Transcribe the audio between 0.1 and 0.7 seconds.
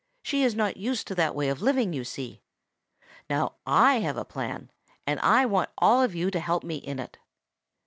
She is